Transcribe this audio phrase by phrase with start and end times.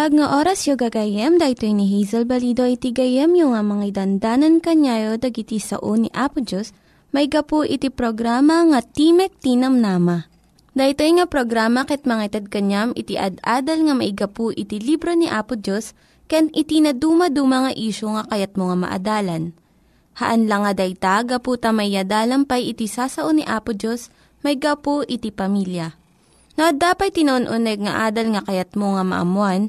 [0.00, 4.56] Naimbag nga oras yung gagayem, dahil ni Hazel Balido iti gayem yung nga mga dandanan
[4.56, 6.72] kanyayo dagiti sao ni Apo Diyos,
[7.12, 10.24] may gapu iti programa nga Timek Tinam Nama.
[10.72, 15.60] Dahito nga programa ket mga itad kanyam iti ad-adal nga maigapu iti libro ni Apo
[15.60, 15.92] Diyos,
[16.32, 19.52] ken iti na dumaduma nga isyo nga kayat mo nga maadalan.
[20.16, 21.92] Haan lang nga dayta, gapu tamay
[22.48, 24.08] pay iti sasao ni Apo Diyos,
[24.40, 25.92] may gapu iti pamilya.
[26.56, 29.68] No, dapat tinon-uneg nga adal nga kayat mo nga maamuan,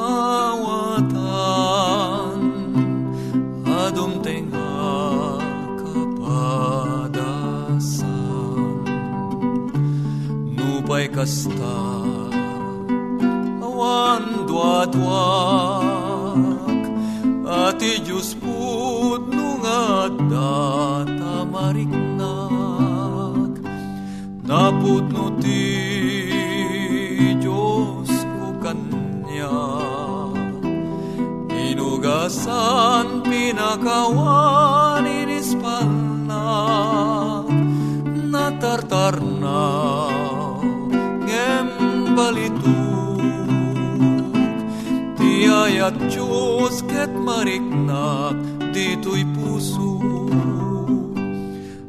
[0.00, 1.12] mawatan
[3.68, 4.88] adum tenga
[5.80, 8.08] kapadasan.
[10.56, 11.76] Nupay kasta
[13.60, 16.40] awan duadwak
[17.44, 23.52] ati Diyos put nunga data mariknak
[24.48, 25.99] naput no ti
[32.30, 36.46] inugasan pinakawan inispalna
[38.30, 39.66] natartar na
[41.26, 43.18] ngem balituk.
[45.18, 48.38] Tiayat Diyos ket mariknak
[48.70, 49.98] dito'y puso.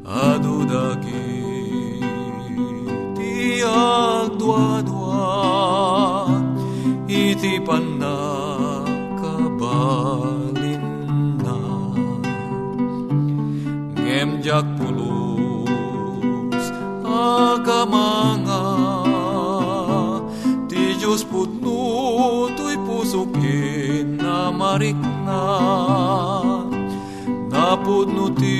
[0.09, 1.37] Adu dagi
[3.13, 5.21] ti agdwa-dwa
[7.05, 10.20] iti panakabalin
[17.21, 18.63] agamanga
[20.69, 24.49] ti Diyos putno to'y pusukin na.
[24.51, 25.43] Marikna
[27.49, 28.59] napudno ti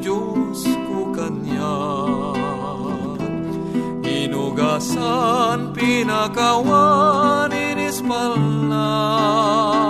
[0.00, 1.76] Diyos ko kanya.
[4.02, 9.81] Inugasan pinakawan inispalnak natartarnaw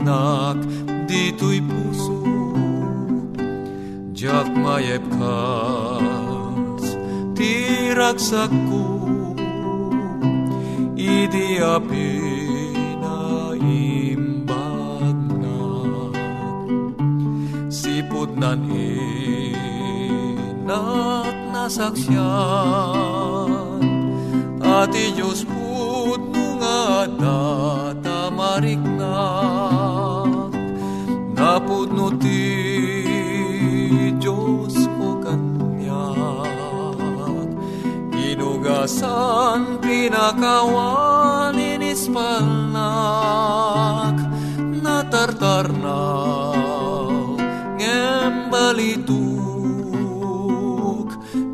[0.00, 0.56] mariknak
[1.08, 2.16] dito'y puso
[4.16, 6.84] jak mayep kas
[7.36, 8.84] tiragsak ko
[10.96, 12.10] idi api
[13.00, 15.60] na imbag na
[17.68, 18.64] sipod nan
[20.64, 22.20] inak nasaksyan
[24.60, 26.20] ati Diyos put
[26.60, 29.49] nga data mariknak
[32.10, 32.42] napudno ti
[34.18, 36.50] Diyos ko kanyak
[38.12, 42.66] inugasan pinakawan inispalnak
[44.82, 46.18] natartarnaw
[47.78, 49.18] ngem balituk.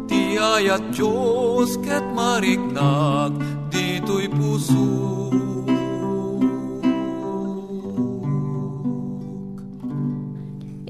[0.08, 3.32] Ti ti ayat Diyos ket mariknag
[3.70, 5.15] dito'y puso.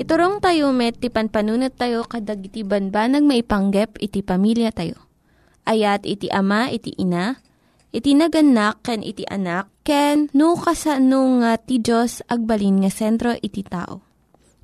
[0.07, 4.95] Iturong tayo met, ti panpanunat tayo kadag iti banbanag maipanggep iti pamilya tayo.
[5.67, 7.43] Ayat iti ama, iti ina,
[7.91, 13.67] iti naganak, ken iti anak, ken no, kasano nga ti Diyos agbalin nga sentro iti
[13.67, 14.07] tao.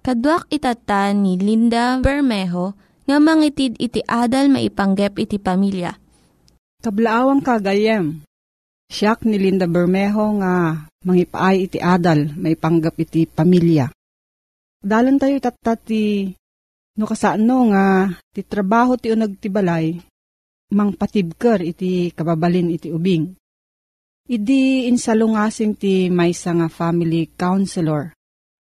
[0.06, 2.78] Kaduak itata ni Linda Bermejo
[3.10, 5.90] nga mangitid iti adal maipanggep iti pamilya.
[6.86, 8.22] Kablaawang kagayem,
[8.86, 13.90] siyak ni Linda Bermejo nga mangipaay iti adal maipanggap iti pamilya.
[14.82, 16.26] Dalan tayo tatat ti
[16.98, 19.94] no kasano nga ti trabaho ti unag ti balay
[20.74, 23.30] mang patibker iti kababalin iti ubing.
[24.26, 28.10] Idi insalungasing ti maysa nga family counselor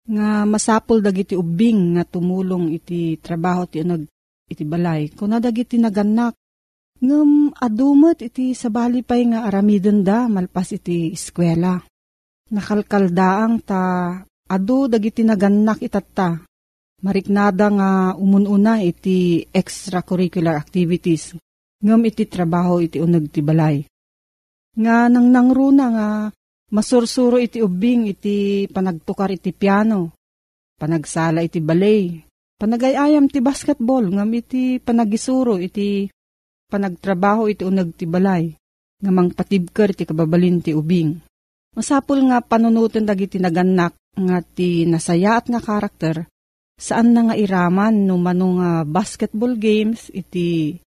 [0.09, 4.09] nga masapol dagiti ubing nga tumulong iti trabaho ti unag
[4.49, 5.13] iti balay.
[5.13, 6.33] Kuna dagiti naganak
[7.05, 11.85] ngem adumet iti sabali pay nga aramiden da malpas iti eskwela.
[12.49, 13.83] Nakalkaldaang ta
[14.49, 16.41] Ado dagiti naganak itatta.
[17.05, 21.37] Mariknada nga umununa iti extracurricular activities.
[21.85, 23.85] Ngam iti trabaho iti unag ti balay.
[24.73, 26.09] Nga nang nangruna nga
[26.73, 30.17] masursuro iti ubing iti panagtukar iti piano.
[30.81, 32.17] Panagsala iti balay.
[32.57, 36.09] Panagayayam ti basketball ngam iti panagisuro iti
[36.73, 38.49] panagtrabaho iti unag ti balay.
[39.05, 41.21] Ngamang patibker ti kababalin ti ubing.
[41.77, 46.27] Masapul nga panunutin dagiti naganak nga ti nasaya at nga karakter,
[46.79, 50.79] saan na nga iraman no manong nga basketball games iti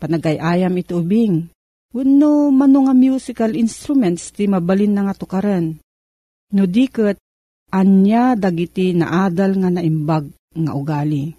[0.00, 1.48] panagayayam iti ubing.
[1.94, 5.78] Wenno manong nga musical instruments ti mabalin na nga tukaran.
[6.50, 7.22] No diket,
[7.70, 10.26] anya dagiti naadal nga naimbag
[10.58, 11.38] nga ugali.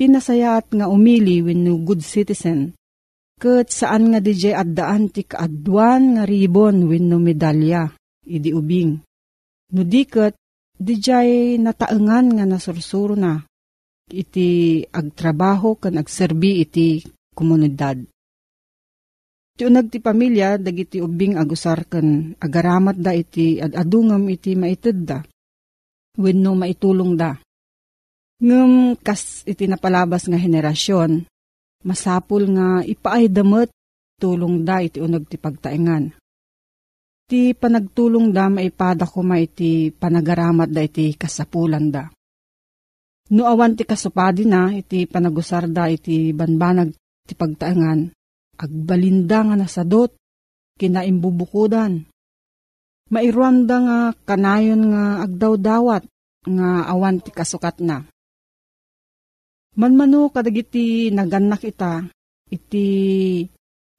[0.00, 2.72] Tinasayat nga umili wenno good citizen.
[3.36, 7.84] Ket saan nga DJ addaan ti kaadwan nga ribon wenno medalya
[8.24, 8.96] idi ubing.
[9.76, 10.39] No diket,
[10.80, 13.44] dijay nataengan nga nasursuro na
[14.08, 17.04] iti agtrabaho kan agserbi iti
[17.36, 18.00] komunidad.
[19.54, 25.20] Ti unag ti pamilya, dagiti ubing agusar kan agaramat da iti adadungam iti maited da.
[26.16, 27.36] Wenno maitulong da.
[28.40, 31.28] Ngem kas iti napalabas nga henerasyon,
[31.84, 33.68] masapul nga ipaay damet
[34.16, 36.19] tulong da iti unag ti pagtaengan
[37.30, 42.10] Ti panagtulong da maipada ko ma iti panagaramat da iti kasapulan da.
[43.30, 46.90] No awan ti kasupadi na iti panagusar da iti banbanag
[47.30, 48.10] ti pagtaangan,
[48.58, 50.10] agbalinda nga nasadot,
[50.74, 52.02] kinaimbubukudan.
[53.14, 56.02] Mairuam da nga kanayon nga agdaw-dawat
[56.50, 58.02] nga awan ti kasukat na.
[59.78, 62.02] Manmano kadagiti naganak ita,
[62.50, 62.86] iti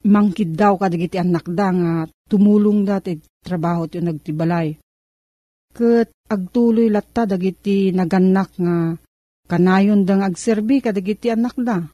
[0.06, 1.94] mangkid daw kadagiti anak da nga
[2.30, 4.77] tumulong dati trabaho ti nagtibalay.
[5.71, 8.95] Kat agtuloy latta dagiti naganak nga
[9.48, 11.88] kanayon dang agserbi kadagiti anak da.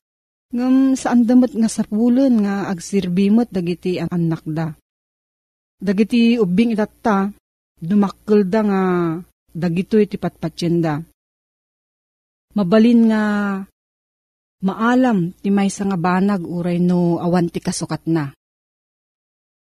[0.47, 4.71] Ngam saan damat nga sapulan nga agsirbimot dagiti anak da.
[5.77, 7.29] Dagiti ubing itatta,
[7.77, 8.81] dumakkel da nga
[9.53, 11.03] dagito iti patpatsenda.
[12.57, 13.23] Mabalin nga
[14.63, 18.33] maalam ti may nga banag uray no awan ti kasukat na.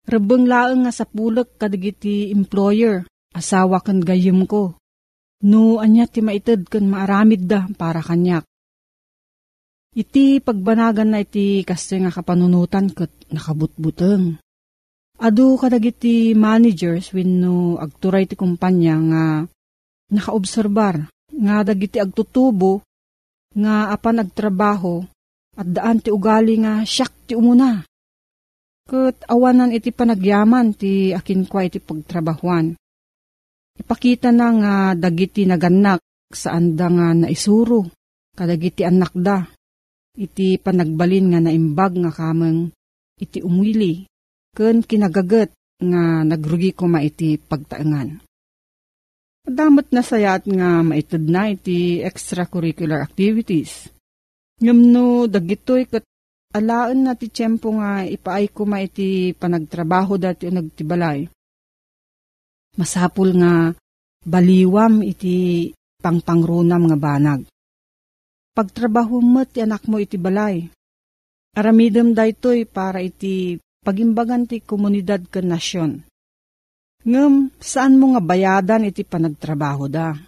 [0.07, 3.03] Rebeng laeng nga sa pulak kadagiti employer,
[3.35, 4.79] asawa kan gayem ko.
[5.43, 8.47] No, anya ti maited kan maaramid da para kanyak.
[9.97, 14.38] Iti pagbanagan na iti kasi nga kapanunutan kat nakabutbuteng.
[15.17, 19.25] Adu kadagiti managers wenno agturay ti kumpanya nga
[20.12, 22.86] nakaobserbar nga dagiti agtutubo
[23.57, 25.03] nga apan agtrabaho
[25.57, 27.81] at daan ti ugali nga siyak ti umuna
[28.87, 32.79] Kat awanan iti panagyaman ti akin kwa iti pagtrabahuan.
[33.75, 35.99] Ipakita na nga dagiti naganak
[36.31, 37.91] saan da nga naisuro,
[38.39, 39.43] kadagiti anak da.
[40.15, 42.71] Iti panagbalin nga naimbag nga kameng
[43.19, 44.07] iti umwili,
[44.55, 45.51] ken kinagagat
[45.83, 48.23] nga nagrugi ko ma iti pagtaengan.
[49.47, 53.87] Damot na sayat nga maitid na iti extracurricular activities.
[54.59, 56.03] Ngam no dagitoy kat
[56.50, 61.31] alaan na ti tiyempo nga ipaay ko ma iti panagtrabaho dati o nagtibalay.
[62.75, 63.71] Masapul nga
[64.26, 65.71] baliwam iti
[66.03, 67.41] pangpangrunam nga banag.
[68.50, 70.67] Pagtrabaho mo ti anak mo iti balay.
[71.55, 76.03] Aramidem daytoy para iti pagimbagan ti komunidad ken nasyon.
[77.07, 80.19] Ngem, saan mo nga bayadan iti panagtrabaho da?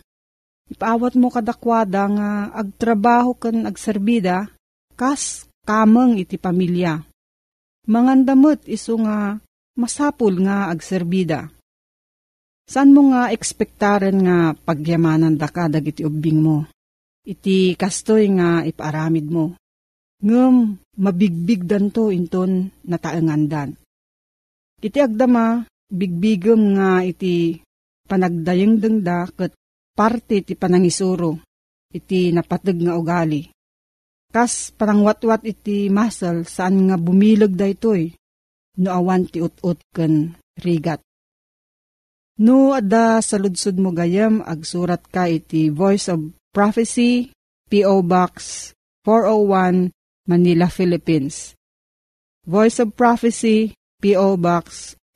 [0.70, 4.46] Ipaawat mo kadakwada nga agtrabaho ken agserbida,
[4.94, 7.02] kas kameng iti pamilya.
[7.90, 9.42] Mangandamot iso nga
[9.74, 11.50] masapul nga agserbida.
[12.68, 16.68] San mo nga ekspektaren nga pagyamanan da ka dagiti ubing mo?
[17.26, 19.58] Iti kastoy nga ipaaramid mo.
[20.22, 23.74] Ngem mabigbig danto inton nataengandan.
[24.78, 27.58] Iti agdama, bigbigem nga iti
[28.08, 29.52] panagdayeng dengda ket
[29.96, 31.40] parte ti panangisuro
[31.92, 33.48] iti napateg nga ugali.
[34.28, 38.12] Kas panangwatwat iti masal saan nga bumilag da itoy
[38.78, 41.00] no awan ti ut-ut ken rigat.
[42.38, 47.34] No adda sa ludsud mo gayam agsurat ka iti Voice of Prophecy,
[47.66, 48.06] P.O.
[48.06, 48.70] Box
[49.02, 49.90] 401,
[50.30, 51.58] Manila, Philippines.
[52.46, 54.38] Voice of Prophecy, P.O.
[54.38, 54.97] Box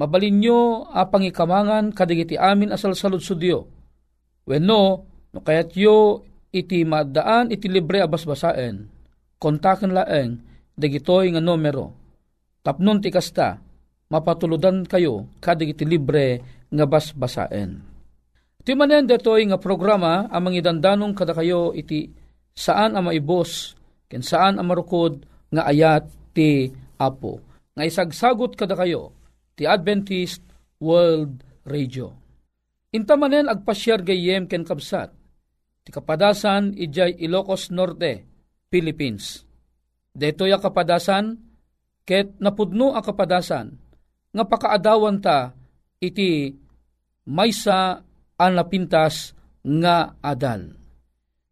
[0.00, 3.68] mabalin nyo apang ikamangan kadigiti amin asal salud sudyo.
[4.48, 5.04] When no,
[5.36, 8.88] kayat yo iti madaan iti libre abasbasaen,
[9.36, 10.40] kontaken laeng
[10.72, 11.92] dagitoy nga numero.
[12.64, 13.60] Tapnon ti kasta,
[14.08, 16.40] mapatuludan kayo kadig iti libre
[16.72, 17.70] nga basbasaen.
[18.66, 22.10] Ti manen detoy nga programa amang idandanong kada kayo iti
[22.56, 23.78] saan ang maibos
[24.10, 25.22] ken saan ang marukod
[25.56, 26.04] nga ayat
[26.36, 26.68] ti
[27.00, 27.40] Apo.
[27.72, 29.16] Nga isagsagot kada kayo
[29.56, 30.44] ti Adventist
[30.80, 32.12] World Radio.
[32.92, 35.12] Inta manen agpasyar gayem ken kabsat.
[35.84, 38.24] Ti kapadasan ijay Ilocos Norte,
[38.68, 39.46] Philippines
[40.16, 41.36] Detoy a kapadasan,
[42.08, 43.76] ket napudno a kapadasan,
[44.32, 45.52] nga pakaadawan ta
[46.00, 46.56] iti
[47.28, 48.00] maysa
[48.40, 50.72] ang napintas nga adal.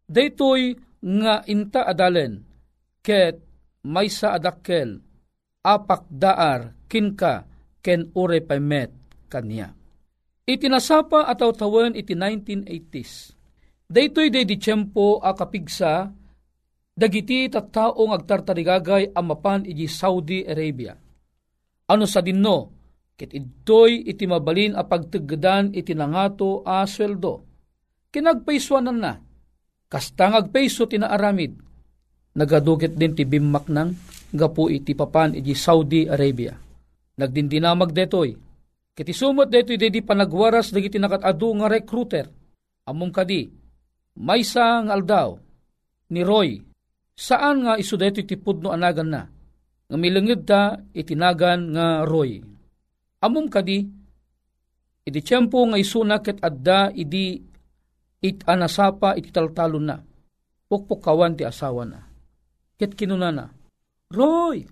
[0.09, 2.41] Detoy nga inta adalen,
[3.05, 3.37] ket
[3.85, 4.97] maysa adakkel,
[5.61, 7.45] apak daar kinka
[7.85, 8.89] ken ure paymet
[9.29, 9.77] kanya.
[10.45, 13.33] Itinasapa ataw tawen iti 1980s.
[13.85, 16.09] Daytoy day di tiyempo a kapigsa
[16.93, 20.97] dagiti tattaong agtartarigagay amapan iji Saudi Arabia.
[21.85, 22.73] Ano sa dinno,
[23.13, 27.45] kit idtoy iti mabalin a pagtagdan iti nangato a sweldo.
[28.09, 29.13] Kinagpaiswanan na,
[29.89, 31.64] kastang agpaiso tinaaramid,
[32.35, 33.95] nagadukit din ti bimmak nang
[34.35, 36.53] gapu iti papan iji Saudi Arabia.
[37.15, 38.35] Nagdindinamag detoy,
[38.91, 42.27] kiti sumot detoy dedi panagwaras dagiti nakatadu nga recruiter,
[42.85, 43.47] among kadi,
[44.19, 45.39] maysa nga aldaw,
[46.11, 46.59] ni Roy,
[47.15, 49.23] Saan nga iso dito tipod no anagan na?
[49.87, 52.43] Nga milangid ta itinagan nga roy.
[53.23, 53.87] Amom kadi,
[55.07, 57.39] iti tiyempo nga isuna ket adda idi
[58.19, 59.97] it anasapa iti taltalon na.
[60.67, 62.03] Pukpukawan ti asawa na.
[62.75, 63.51] Ket kinunana,
[64.11, 64.67] Roy!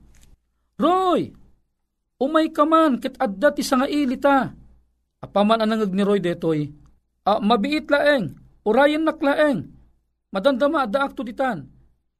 [0.75, 1.31] Roy!
[2.19, 4.51] Umay ka man, ket adda ti sanga ilita.
[5.23, 6.67] Apaman anangag ni Roy detoy,
[7.23, 8.35] ah, mabiit laeng,
[8.67, 9.71] urayan naklaeng,
[10.35, 11.71] madandama adda akto ditan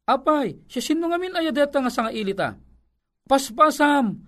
[0.03, 2.59] Apay, siya sino nga min ayadeta nga sa ilita.
[3.23, 4.19] Paspasam,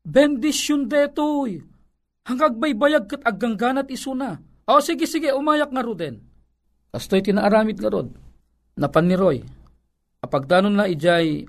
[0.00, 1.60] bendisyon detoy.
[2.24, 4.40] Hanggang baybayag kat agangganat isuna.
[4.64, 6.24] O sige sige, umayak nga ruden.
[6.88, 8.08] Kastoy tinaaramid nga rod.
[8.80, 9.38] Napan ni Roy.
[10.20, 11.48] Apagdanon na ijay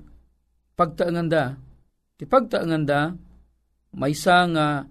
[0.79, 1.59] pagtaanganda.
[2.15, 3.13] Ti pagtaanganda,
[3.91, 4.87] may nga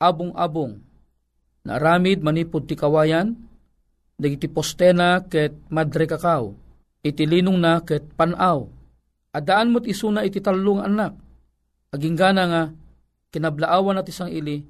[0.00, 0.80] abong-abong.
[1.68, 3.36] Naaramid manipod ti kawayan,
[4.16, 6.56] dagiti postena ket madre kakao,
[7.04, 8.64] iti linong na ket panaw.
[9.36, 11.12] Adaan mo't isuna iti talong anak.
[11.92, 12.62] Aging gana nga,
[13.28, 14.64] kinablaawan at isang ili,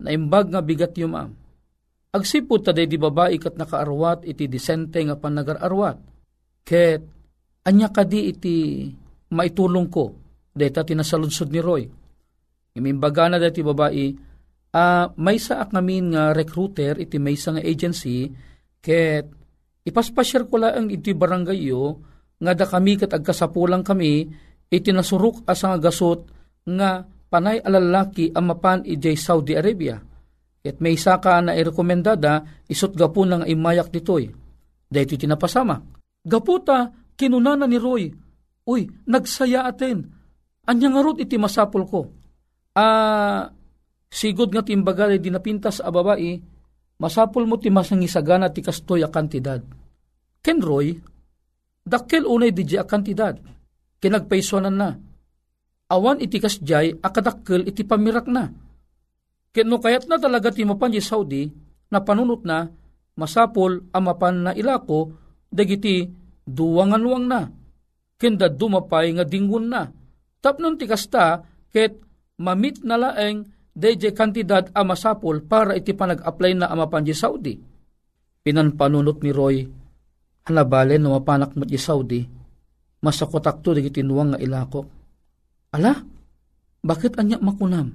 [0.00, 1.30] na imbag nga bigat yung am.
[2.12, 5.96] Agsipod taday di babae kat nakaarwat iti disente nga panagararwat.
[6.64, 7.02] Ket,
[7.62, 8.56] anya kadi iti
[9.32, 10.04] maitulong ko,
[10.52, 11.82] deta tinasaludsod ni Roy.
[12.72, 14.06] Imimbaga na dati babae,
[14.72, 18.28] uh, may sa ngamin nga recruiter iti may nga agency,
[18.82, 19.28] ket
[19.84, 22.00] ipaspasyar ko lang iti barangay yo,
[22.42, 24.26] nga da kami kat agkasapulang kami,
[24.72, 26.26] iti nasuruk asa nga gasot
[26.66, 30.00] nga panay alalaki ang mapan ijay Saudi Arabia.
[30.62, 34.30] Ket may isa ka na irekomendada, isot gapo nang imayak ditoy.
[34.86, 35.74] Dahito tinapasama.
[36.22, 38.12] Gaputa, kinunana ni Roy,
[38.62, 40.06] Uy, nagsaya atin.
[40.70, 42.00] Anya nga rot iti masapol ko.
[42.78, 43.50] Ah,
[44.06, 46.38] sigod nga timbaga di napintas a babae,
[47.02, 49.58] masapol mo ti masangisagana ti kastoy a kantidad.
[50.38, 50.94] Ken Roy,
[51.82, 53.34] dakkel unay di a kantidad.
[53.98, 54.90] Kinagpaiswanan na.
[55.90, 58.46] Awan iti kasjay akadakkel iti pamirak na.
[59.50, 61.50] Ken no kayat na talaga ti mapan Saudi,
[61.92, 62.72] na panunot na,
[63.18, 65.12] masapol amapan na ilako,
[65.52, 67.40] dagiti duwangan-wang na
[68.22, 69.90] kenda dumapay nga dingun na.
[70.38, 71.42] Tapnon ti kasta,
[71.74, 71.98] ket
[72.38, 77.58] mamit na laeng DJ kantidad a masapol para iti panag-apply na amapan di Saudi.
[78.42, 79.56] Pinanpanunot ni Roy,
[80.46, 82.22] hanabale no mapanak mo di Saudi,
[83.02, 84.82] masakotak to di tinuwang nga ilako.
[85.74, 85.94] Ala,
[86.82, 87.94] bakit anya makunam?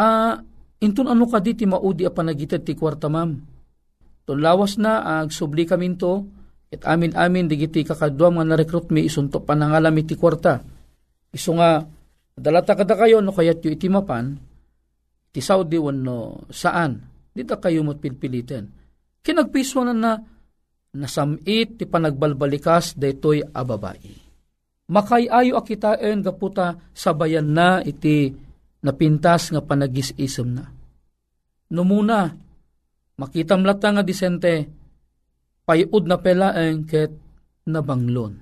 [0.00, 0.40] Ah,
[0.80, 3.36] inton ano ka di ti maudi a panagitad ti kwarta mam?
[4.24, 6.39] Tunlawas na ag subli kaminto,
[6.70, 10.62] It amin-amin digiti kakadwa nga na-recruit mi isunto panangalam iti kwarta.
[11.34, 11.82] Iso nga,
[12.38, 14.38] dalata kada kayo no kayat yu iti mapan,
[15.34, 17.02] ti Saudi wano saan,
[17.34, 18.70] dita kayo mo't pilpilitin.
[19.18, 20.12] Kinagpiso na na,
[20.94, 24.30] nasamit ti panagbalbalikas daytoy ababai.
[24.90, 28.30] Makayayo akitain gaputa sabayan na iti
[28.82, 30.66] napintas nga panagis-isem na.
[31.70, 32.34] Numuna,
[33.14, 34.66] makita mlata nga disente,
[35.70, 37.14] payud na pelaeng ket
[37.70, 38.34] nabanglon.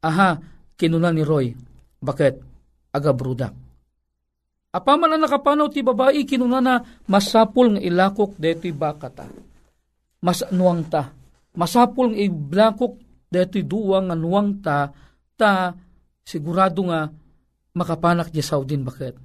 [0.00, 0.40] Aha,
[0.80, 1.52] kinuna ni Roy,
[2.00, 2.40] bakit?
[2.88, 3.52] Aga brudak.
[4.72, 9.28] Apaman na nakapanaw ti babae, kinuna na masapul nga ilakok deti bakata.
[10.24, 11.12] Mas nuwang ta.
[11.52, 12.96] Masapul nga iblakok
[13.28, 14.88] deti duwang nga nuwang ta,
[15.36, 15.76] ta
[16.24, 17.12] sigurado nga
[17.76, 19.20] makapanak di Saudin bakit?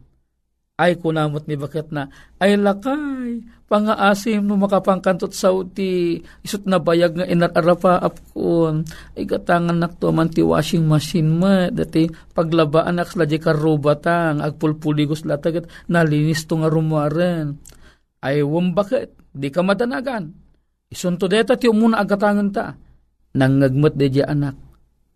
[0.77, 2.05] Ay kunamot ni bakit na,
[2.37, 8.85] ay lakay, pangaasim no makapangkantot sa uti, isot na bayag nga inararapa apkon,
[9.17, 12.05] ay gatangan nakto man ti washing machine mo, dati
[12.37, 17.57] paglabaan nak sila di karubatang, agpulpuligos latagat, nalinis to nga rumaren.
[18.21, 20.29] Ay wam bakit, di ka madanagan.
[20.93, 22.77] Isunto deta ti umuna agatangan ta,
[23.33, 24.53] nangagmat de di anak,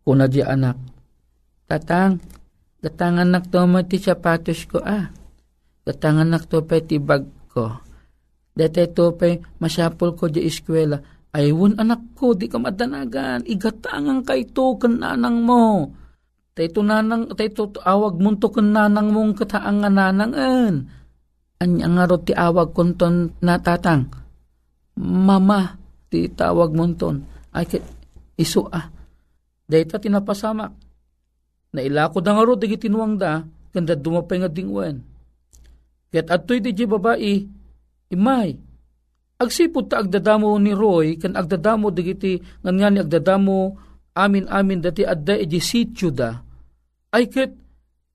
[0.01, 0.73] kuna di anak.
[1.69, 2.17] Tatang,
[2.81, 5.20] gatangan nakto mo ti sapatos ko ah
[5.91, 7.67] Katangan nak to pa ti bag ko.
[8.55, 11.03] Dete to pa masapol ko di eskwela.
[11.35, 13.43] Aywon anak ko, di ka madanagan.
[13.43, 15.91] Igatangan ka ito kananang mo.
[16.55, 20.87] Tayo nanang, tayo awag mo to kananang mong kataangan nanangan.
[21.59, 24.07] Anya nga ro ti awag konton natatang.
[24.95, 25.75] Mama,
[26.07, 26.87] ti tawag mo.
[27.51, 27.67] Ay,
[28.39, 28.87] iso ah.
[29.67, 30.71] Dahita tinapasamak.
[31.75, 35.10] Nailako da nga ro, dagi tinuwang da, ganda dumapay nga dingwen
[36.11, 37.33] Ket adtoy di babae,
[38.11, 38.49] imay.
[39.41, 43.57] Agsipod ta agdadamo ni Roy, kan agdadamo digiti ngan nga ni agdadamo
[44.13, 46.35] amin-amin dati adda iti sityo da.
[47.15, 47.49] Ay ket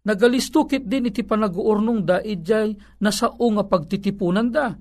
[0.07, 4.77] nagalistukit din iti panaguurnong da ijay nasao nga pagtitipunan da.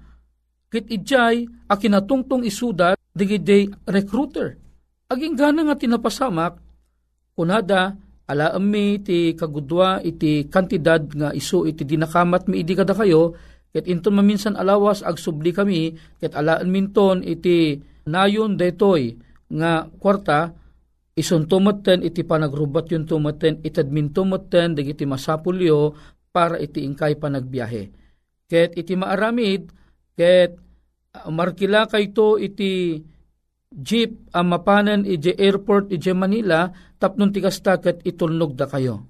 [0.69, 4.59] Ket ijay akinatungtong isuda digiti recruiter.
[5.09, 6.61] Aging gana nga tinapasamak,
[7.33, 13.37] kunada alaam mi ti kagudwa iti kantidad nga iso iti dinakamat mi idi kada kayo
[13.69, 17.77] ket inton maminsan alawas ag subli kami ket alaan minton iti
[18.09, 19.13] nayon detoy
[19.51, 20.57] nga kwarta
[21.15, 25.95] ison tumaten iti panagrubat yun tumaten itadmin tumaten dagiti masapulyo
[26.35, 27.83] para iti ingkay panagbiyahe.
[28.51, 29.71] Ket iti maaramid
[30.19, 30.59] ket
[31.31, 32.99] markila kayto iti
[33.75, 39.03] jeep ang mapanan ije airport ije Manila tapnon ti kastaket itulnog da kayo.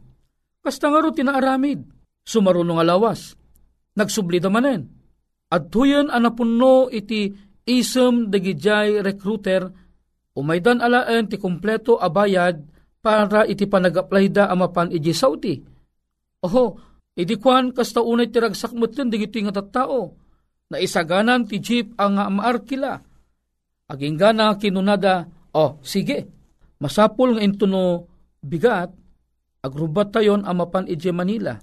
[0.66, 1.86] Kasta nga tinaaramid,
[2.26, 3.38] sumarunong alawas,
[3.94, 4.90] nagsubli da manen.
[5.54, 7.30] At tuyon anapunno iti
[7.70, 9.70] isem dagijay recruiter,
[10.34, 12.66] umaydan alaan ti kompleto abayad
[13.06, 15.62] para iti panag-apply da amapan iji Saudi.
[16.42, 16.66] Oho,
[17.14, 20.18] iti kwan kasta unay ti ragsakmot yun digiti nga tattao,
[20.74, 23.15] na isaganan ti jeep ang maarkila
[23.86, 26.26] Aging gana kinunada, oh, sige,
[26.82, 28.10] masapul nga into no
[28.42, 28.90] bigat,
[29.62, 31.54] agrubat tayon amapan ije Manila.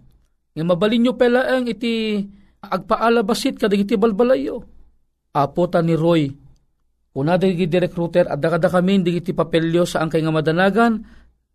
[0.55, 2.23] Nga mabalin nyo pala ang iti
[2.63, 4.63] agpaalabasit kadag iti balbalayo.
[5.35, 6.29] Apo ta ni Roy,
[7.11, 11.03] kuna dagi direct router at dakada kami iti papelyo sa angkay nga madanagan,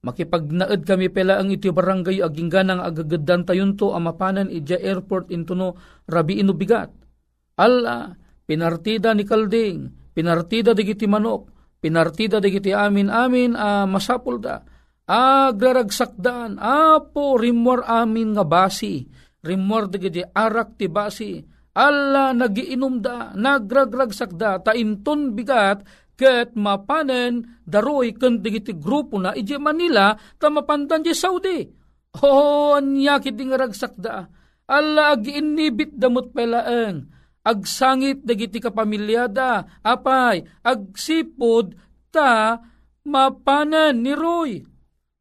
[0.04, 5.56] makipagnaed kami pela ang iti barangay aging ganang agagadan tayon to amapanan ija airport into
[5.56, 5.78] no
[6.10, 6.90] rabi ino bigat.
[7.58, 8.18] Alla,
[8.50, 13.14] pinartida ni Kalding, pinartida digiti manok, pinartida digiti amin.
[13.14, 14.66] Amin a uh, masapul da.
[15.06, 19.06] Agraragsakdan, apo rimor amin nga basi,
[19.46, 21.38] rimor digiti arak ti basi,
[21.78, 25.86] alla nagiinom da, nagragragsak da, tainton bigat,
[26.18, 31.62] ket mapanen daroy ken digiti grupo na ije Manila ta mapandan di Saudi.
[32.26, 34.26] Oh, anya kiti nga ragsak da.
[34.66, 37.17] Alla agi inibit damot pelaeng
[37.48, 41.72] agsangit dagiti kapamilyada, apay, agsipod
[42.12, 42.60] ta
[43.08, 44.60] mapanan ni Roy.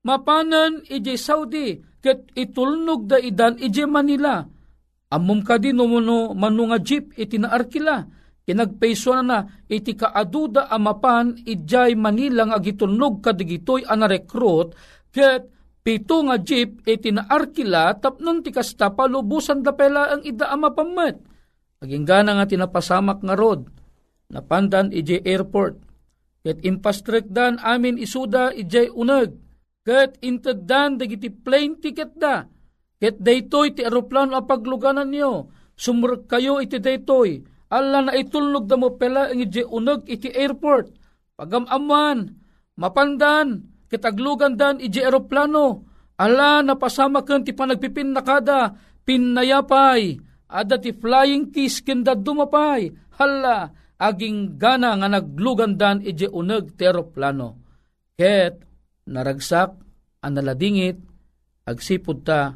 [0.03, 4.43] Mapanan ije Saudi, ket itulnog da idan ije Manila.
[5.11, 8.07] Amom ka din no manunga jeep iti naarkila.
[8.47, 14.79] Kinagpaiso na na iti kaaduda amapan ijay Manila nga agitulnog kadigitoy anarekrut
[15.11, 15.51] ket
[15.83, 21.19] pito nga jeep iti naarkila tapnon ti kasta palubusan da pela ang ida amapamet
[21.85, 23.69] Aging gana nga tinapasamak nga rod,
[24.33, 25.77] napandan ije airport.
[26.41, 29.35] Ket impastrek dan amin isuda ije uneg.
[29.85, 32.47] Ket inteddan dagiti plane ticket da.
[32.97, 35.53] Ket daytoy ti aeroplano a pagluganan niyo.
[35.77, 37.45] Sumurek kayo iti daytoy.
[37.69, 40.95] Alla na itulnog da mo pela ang ije uneg iti airport.
[41.37, 42.33] Pagamaman,
[42.79, 45.85] mapandan, kitaglugan dan ije aeroplano.
[46.17, 48.73] Ala napasamakan ti panagpipin nakada,
[49.05, 52.95] pinnayapay, Ada ti flying kiss kenda dumapay.
[53.19, 57.59] Hala, aging gana nga naglugandan ije uneg teroplano.
[58.15, 58.63] Ket
[59.11, 59.71] naragsak
[60.23, 60.99] ang naladingit,
[61.67, 62.55] agsipod ta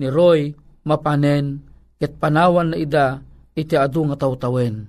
[0.00, 0.56] ni Roy
[0.88, 1.60] mapanen,
[2.00, 3.20] ket panawan na ida
[3.52, 4.88] iti adu nga tawtawen.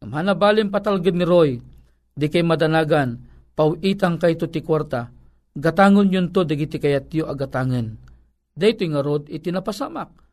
[0.00, 1.60] Hanabalin patalgid ni Roy,
[2.16, 3.20] di kay madanagan,
[3.52, 5.12] pauitang kay to ti kwarta,
[5.52, 8.00] gatangon yun to digiti kayat yu agatangen.
[8.56, 10.29] Dito nga rod iti napasamak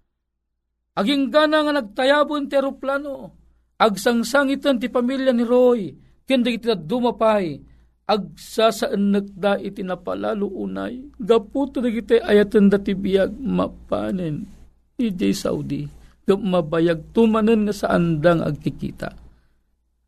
[0.98, 3.30] Aging gana nga nagtayabon ti aeroplano.
[3.78, 5.94] Agsangsangitan ti pamilya ni Roy.
[6.26, 7.62] Kindi iti dumapay.
[8.10, 11.06] Agsasaanak da iti napalalo unay.
[11.22, 14.50] Gaputo na kita ayatan da ti biyag mapanen.
[14.98, 15.86] Ijay Saudi.
[16.26, 19.14] Mabayag tumanen nga sa andang agkikita.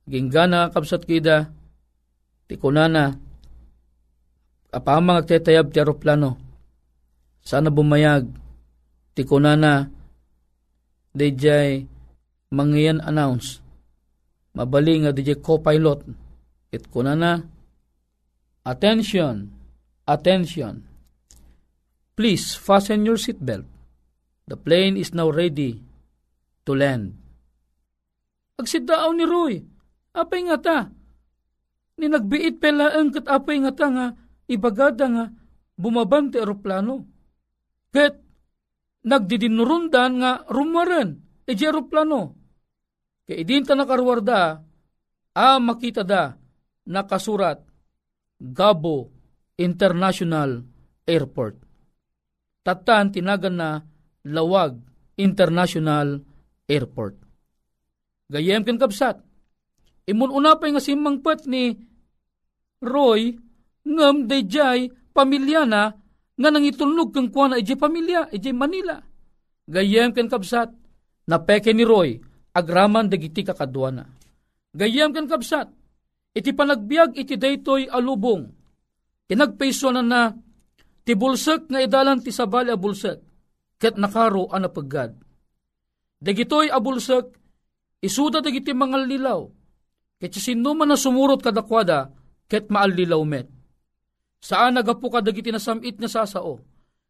[0.09, 1.53] Aging gana kapsat kida.
[2.49, 3.13] Ti kunana.
[4.73, 6.33] Apamang agtetayab ti aeroplano.
[7.45, 8.25] Sana bumayag.
[9.13, 9.98] Ti kunana
[11.13, 11.45] DJ
[12.53, 13.61] mangyan announce.
[14.53, 16.05] Mabali nga DJ co-pilot.
[16.69, 17.41] It kuna na
[18.65, 19.49] attention.
[20.09, 20.85] Attention.
[22.17, 23.65] Please fasten your seatbelt.
[24.49, 25.77] The plane is now ready
[26.65, 27.13] to land.
[28.57, 29.55] Agsidaaw ni Roy
[30.13, 30.79] apay nga ta.
[32.01, 34.07] Ni nagbiit pela ang kat apay nga ta nga
[34.49, 35.25] ibagada nga
[35.79, 37.05] bumabante aeroplano.
[37.93, 38.28] Ket
[39.05, 42.35] nagdidinurundan nga rumaren, e aeroplano.
[43.25, 44.61] Kaya idin ta nakarwarda,
[45.33, 46.35] a makita da,
[46.89, 47.61] nakasurat,
[48.39, 49.11] Gabo
[49.59, 50.63] International
[51.03, 51.59] Airport.
[52.63, 53.69] Tatan tinagan na
[54.31, 54.79] Lawag
[55.19, 56.23] International
[56.69, 57.19] Airport.
[58.31, 59.19] Gayem ken kapsat.
[60.07, 61.75] Imun una pa nga simangpet ni
[62.79, 63.35] Roy
[63.83, 65.98] ngam dayjay pamilya na
[66.39, 68.95] nga nangitulnog kang kuha na ije pamilya, ije Manila.
[69.67, 70.71] Gayem ken kabsat,
[71.27, 72.15] napeke ni Roy,
[72.55, 74.07] agraman dagiti kakadwana.
[74.71, 75.67] Gayem ken kabsat,
[76.31, 78.47] iti panagbiag iti daytoy alubong.
[79.27, 80.31] Kinagpaiso na na,
[81.03, 83.19] ti bulsek nga idalan ti sabali a bulsek,
[83.75, 85.11] ket nakaro ang napaggad.
[86.23, 87.35] Dagitoy abulsek,
[87.99, 89.43] isuda dagiti mga lilaw,
[90.23, 92.15] ket sino man na sumurot kadakwada,
[92.47, 93.58] ket maalilaw met
[94.39, 96.63] Saan nagapo ka dagiti nasamit nga sasao?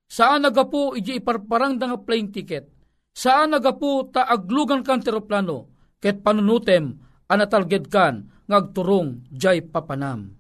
[0.09, 2.65] Saan nagapo iji iparparang nga plane ticket?
[3.13, 5.69] Saan nagapo ta aglugan kan teroplano?
[6.01, 6.97] Ket panunutem
[7.29, 10.33] anatalged kan ngagturong jay papanam.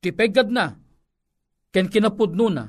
[0.00, 0.72] Tipegad na,
[1.68, 2.64] ken kinapudno na,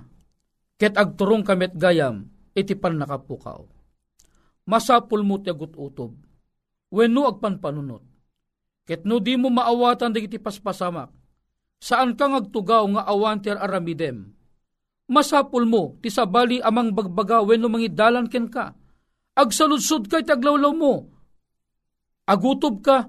[0.76, 3.64] ket agturong kamet gayam, iti pan nakapukaw.
[4.68, 6.12] Masapul mo ti agut utob,
[6.92, 8.04] wenno agpanpanunot.
[8.84, 11.14] Ket no di mo maawatan digiti paspasamak,
[11.82, 14.34] saan ka ngagtugaw nga awan ti aramidem.
[15.08, 18.76] Masapul mo, ti sabali amang bagbagawen no mangidalan ken ka.
[19.38, 21.08] Agsaludsud kay taglawlaw mo.
[22.28, 23.08] Agutob ka,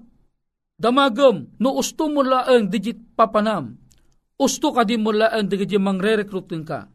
[0.78, 3.74] Damagam, no usto mo laang digit papanam,
[4.38, 6.87] usto ka di mo laang digit mangre-recruiting ka.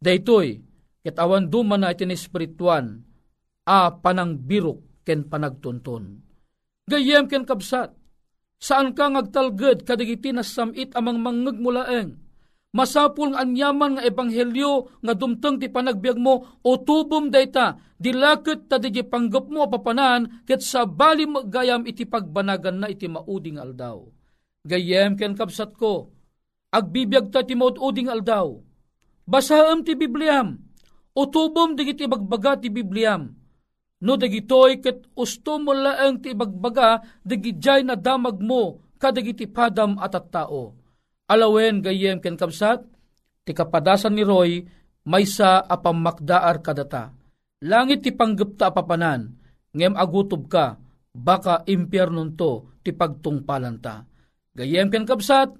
[0.00, 0.56] Daytoy,
[1.04, 3.04] ket awan duman na itin espirituan,
[3.68, 6.24] a panang birok ken panagtunton.
[6.88, 7.92] Gayem ken kabsat,
[8.62, 12.14] saan ka ngagtalged kadigiti na samit amang mangeg mulaeng,
[12.70, 18.78] masapul nga anyaman nga ebanghelyo nga dumteng ti panagbiag mo o tubom dayta dilakit ta
[18.78, 24.06] di panggap mo papanan ket sa bali gayam iti pagbanagan na iti mauding aldaw.
[24.62, 26.14] Gayem ken kapsat ko,
[26.70, 28.62] agbibiyag ta ti mauding aldaw.
[29.26, 30.58] Basaam ti Bibliam,
[31.14, 33.41] o tubom di iti bagbaga ti Bibliam.
[34.02, 40.18] No dagitoy ket usto mo laeng ti bagbaga dagijay na damag mo kadagiti padam at
[40.18, 40.82] at tao
[41.32, 42.84] Alawen gayem ken kapsat,
[43.48, 44.60] ti kapadasan ni Roy,
[45.08, 47.16] may sa apamakdaar kadata.
[47.64, 49.32] Langit ti panggapta apapanan,
[49.72, 50.76] ngem agutob ka,
[51.16, 54.04] baka impyernon to ti pagtungpalan ta.
[54.52, 55.56] Gayem ken kapsat,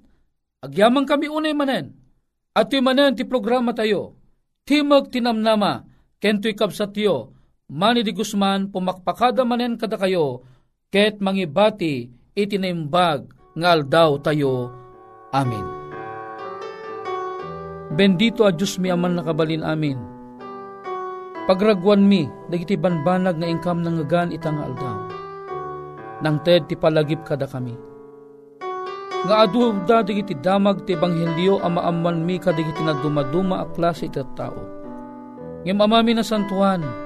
[0.61, 1.97] agyamang kami unay manen,
[2.53, 4.13] at manen ti programa tayo,
[4.69, 5.89] timag tinamnama,
[6.21, 7.32] kento'y kapsat yo,
[7.73, 10.45] Mani di Guzman, pumakpakada manen kada kayo,
[10.93, 12.05] ket mangibati
[12.37, 13.25] itinaimbag
[13.57, 14.69] ngal daw tayo
[15.33, 15.65] Amen.
[17.97, 19.97] Bendito a Diyos mi aman nakabalin amin.
[21.49, 25.09] Pagragwan mi, dagiti banbanag nga ingkam nang ngagan itang aldaw.
[26.21, 27.73] Nang ted ti palagip kada kami.
[29.25, 34.05] Nga adu da dagiti damag ti ebanghelyo a maaman mi kadagiti na dumaduma a klase
[34.05, 34.61] iti tao.
[35.65, 37.02] Ngem amami na santuan,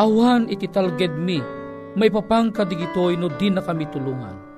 [0.00, 1.38] awan iti talged mi,
[1.94, 4.54] may papang kadigitoy no di na kami tulungan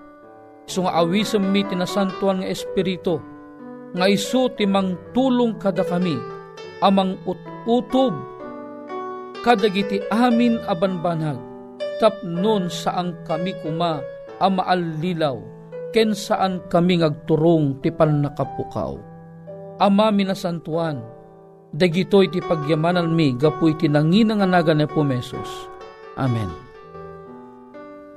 [0.67, 3.23] So nga awisam mi tinasantuan nga espiritu,
[3.95, 6.19] nga isu timang tulong kada kami,
[6.83, 8.11] amang ut-utob,
[9.47, 11.39] kadagiti amin abanbanag,
[12.03, 14.03] tapnon saan kami kuma
[14.43, 15.39] amaalilaw,
[15.95, 18.99] ken saan kami ngagturong ti nakapukaw.
[19.79, 20.99] Ama minasantuan,
[21.75, 25.71] dagitoy ti pagyamanan mi, gapuy ti nanginanganaga na pumesos.
[26.15, 26.67] Amen.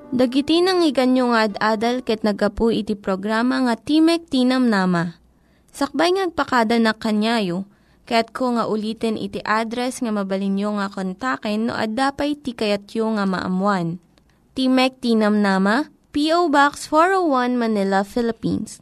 [0.10, 5.22] Dagiti nang iganyo nga ad-adal ket nagapu iti programa nga Timek Tinam Nama.
[5.70, 7.70] Sakbay ngagpakada na kanyayo,
[8.10, 14.02] ket ko nga ulitin iti address nga mabalinyo nga kontaken no ad-dapay tikayatyo nga maamuan.
[14.58, 16.50] Timek Tinam Nama, P.O.
[16.50, 18.82] Box 401 Manila, Philippines.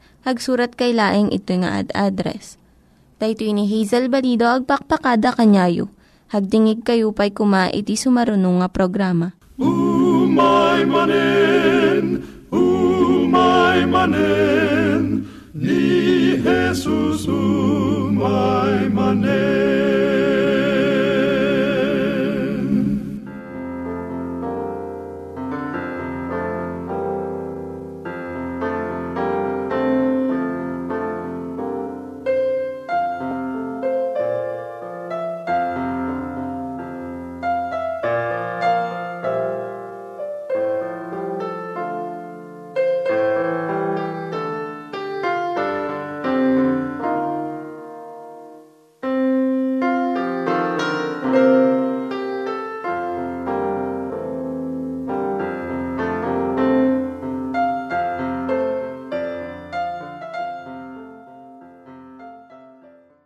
[0.21, 2.61] Hagsurat kay laing ito nga ad-address.
[3.17, 5.89] Daytoy ni Hazel Balido agpakpakada kanyayo.
[6.29, 9.33] Hagdingig kayo pa'y kuma iti sumarunong nga programa.
[9.57, 12.21] Umay manen,
[12.53, 15.25] umay manen,
[15.57, 20.10] ni Jesus umay manen.